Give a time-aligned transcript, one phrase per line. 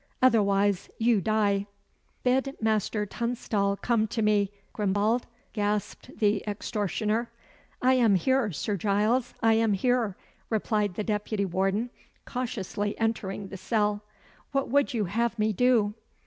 [0.19, 1.67] Otherwise you die."
[2.23, 7.29] "Bid Master Tunstall come to me, Grimbald," gasped the extortioner.
[7.83, 10.17] "I am here, Sir Giles, I am here,"
[10.49, 11.91] replied the deputy warden,
[12.25, 14.01] cautiously entering the cell.
[14.53, 15.93] "What would you have me do?"